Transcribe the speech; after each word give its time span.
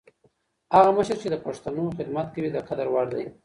هغه 0.75 0.89
مشر 0.97 1.15
چي 1.21 1.27
د 1.31 1.35
پښتنو 1.45 1.83
خدمت 1.97 2.27
کوي، 2.35 2.49
د 2.51 2.57
قدر 2.67 2.87
وړ 2.91 3.07
دی. 3.15 3.25